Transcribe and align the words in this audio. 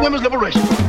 women's 0.00 0.22
liberation. 0.22 0.79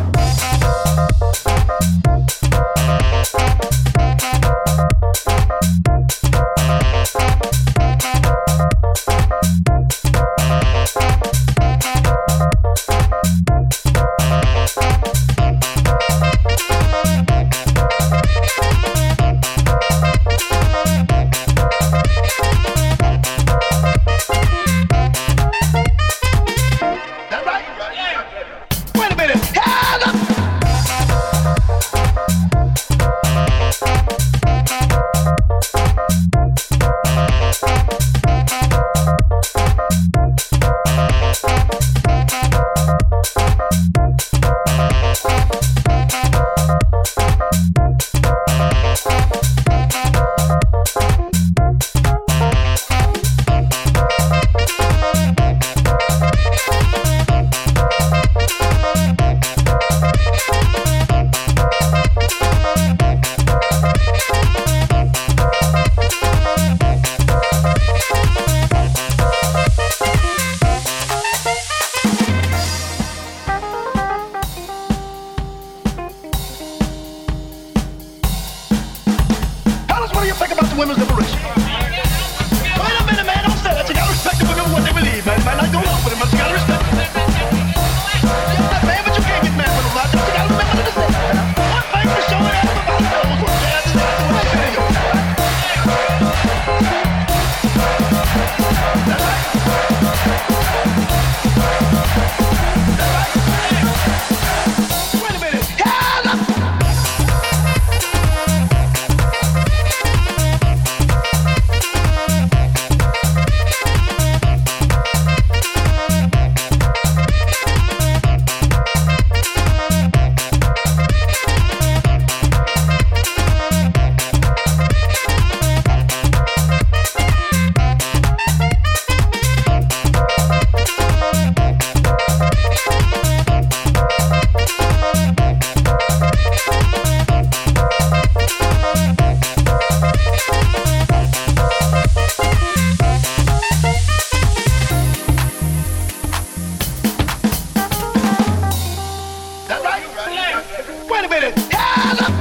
Wait 151.10 151.26
a 151.26 151.28
minute. 151.28 152.41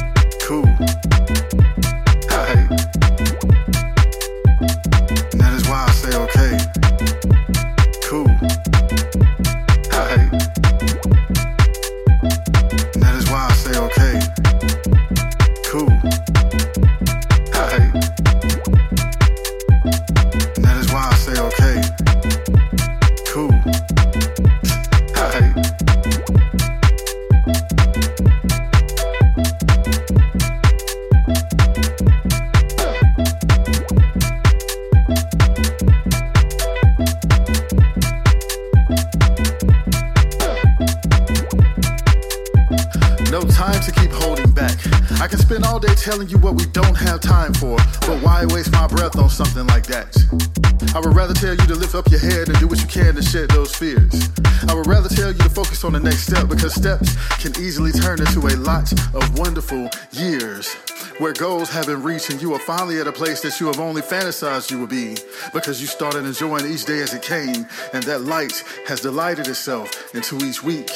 have 61.71 61.85
been 61.85 62.03
reached 62.03 62.29
and 62.29 62.41
you 62.41 62.53
are 62.53 62.59
finally 62.59 62.99
at 62.99 63.07
a 63.07 63.11
place 63.11 63.41
that 63.41 63.59
you 63.59 63.65
have 63.67 63.79
only 63.79 64.01
fantasized 64.01 64.69
you 64.69 64.79
would 64.79 64.89
be 64.89 65.17
because 65.53 65.81
you 65.81 65.87
started 65.87 66.25
enjoying 66.25 66.71
each 66.71 66.85
day 66.85 66.99
as 67.01 67.13
it 67.13 67.21
came 67.21 67.65
and 67.93 68.03
that 68.03 68.21
light 68.21 68.63
has 68.87 69.01
delighted 69.01 69.47
itself 69.47 70.13
into 70.13 70.37
each 70.45 70.63
week. 70.63 70.89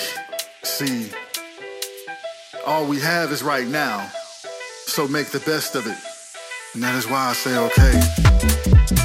See, 0.63 1.11
all 2.65 2.85
we 2.85 2.99
have 2.99 3.31
is 3.31 3.41
right 3.41 3.67
now, 3.67 4.09
so 4.85 5.07
make 5.07 5.27
the 5.27 5.39
best 5.39 5.75
of 5.75 5.87
it. 5.87 5.97
And 6.73 6.83
that 6.83 6.95
is 6.95 7.07
why 7.07 7.29
I 7.29 7.33
say, 7.33 7.57
okay, 7.57 9.04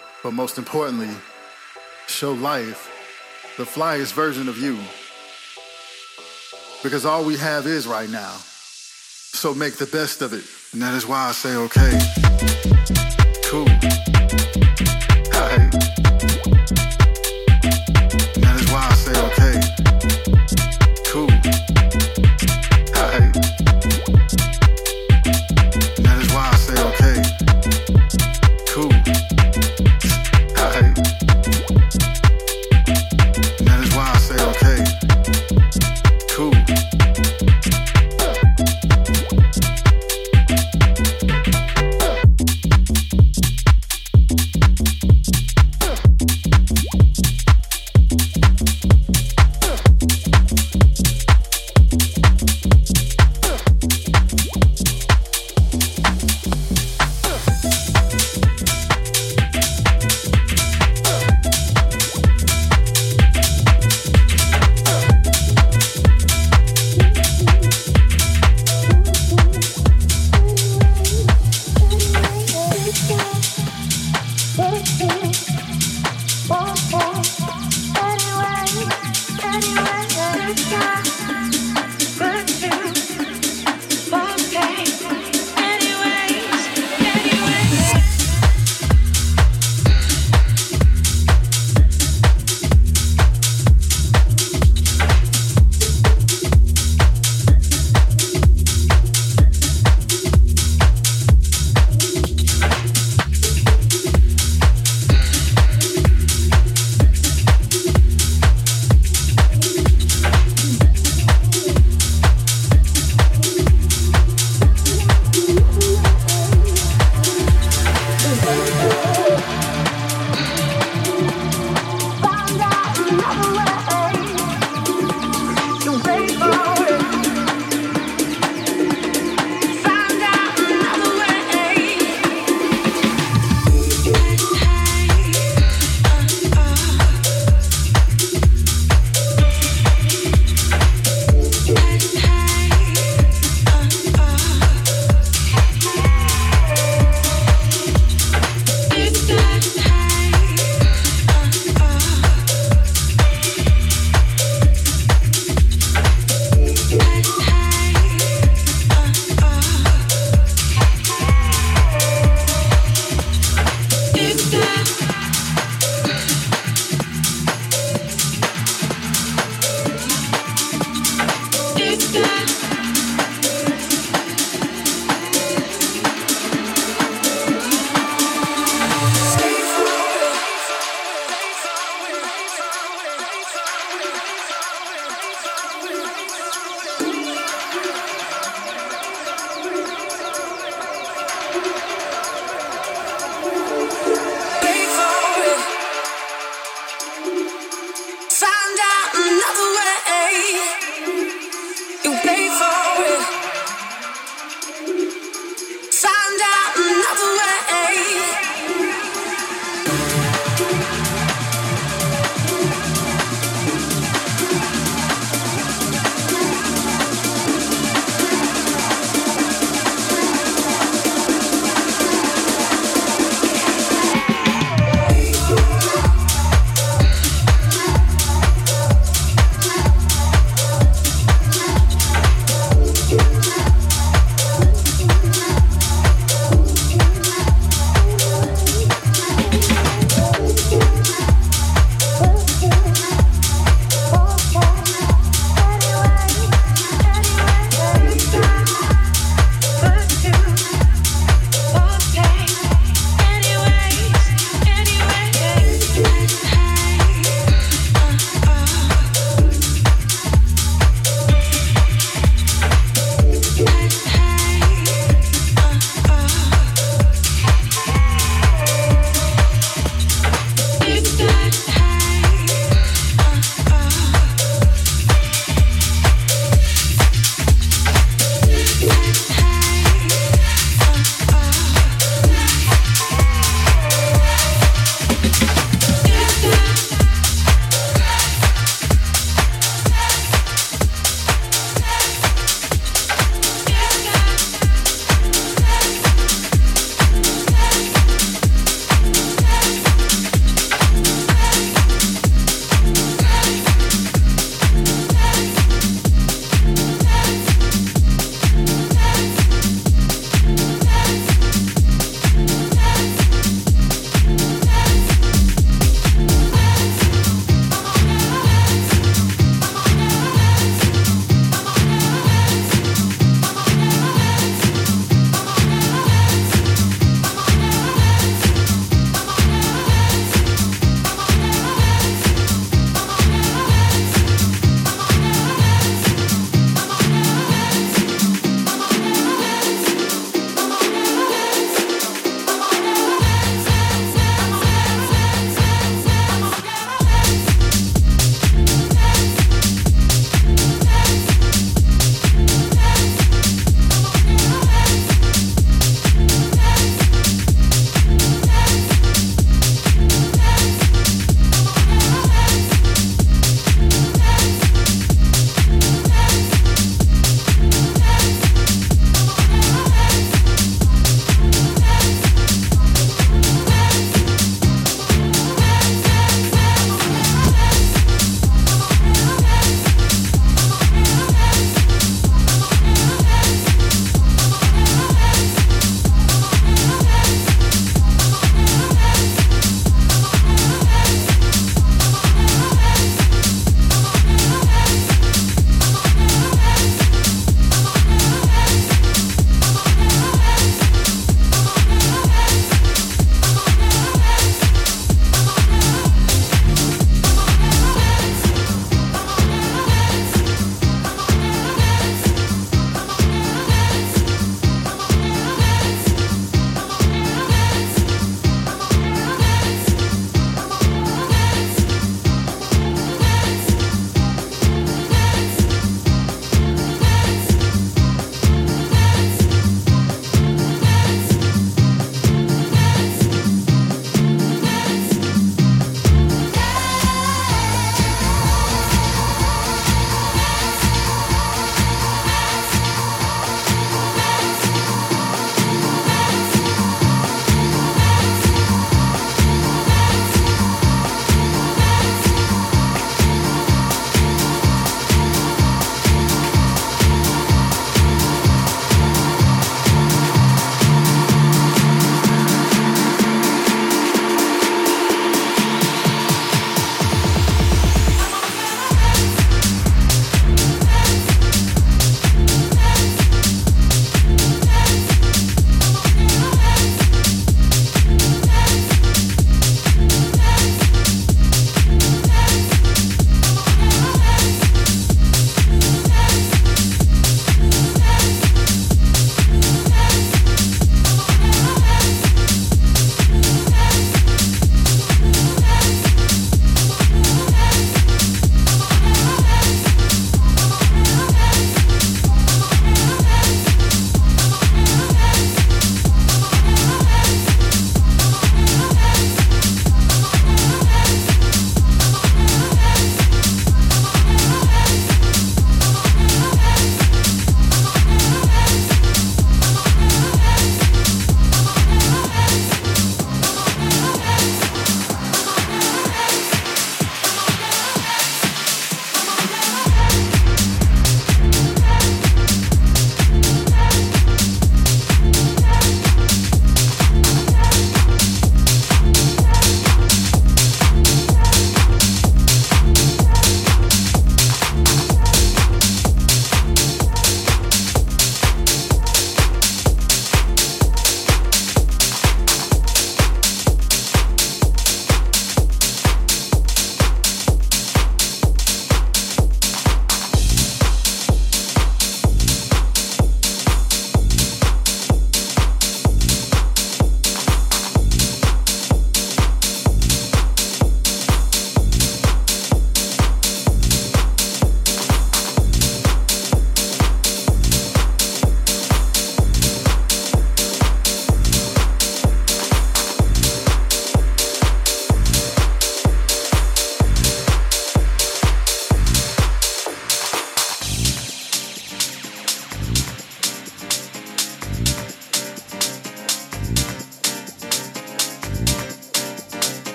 but 0.23 0.33
most 0.33 0.57
importantly, 0.57 1.09
show 2.07 2.33
life 2.33 2.89
the 3.57 3.63
flyest 3.63 4.13
version 4.13 4.47
of 4.47 4.57
you. 4.57 4.77
Because 6.83 7.05
all 7.05 7.23
we 7.23 7.37
have 7.37 7.67
is 7.67 7.87
right 7.87 8.09
now. 8.09 8.33
So 9.33 9.53
make 9.53 9.75
the 9.75 9.85
best 9.87 10.21
of 10.21 10.33
it. 10.33 10.43
And 10.73 10.81
that 10.81 10.93
is 10.93 11.05
why 11.05 11.27
I 11.27 11.31
say, 11.31 11.55
okay, 11.55 13.10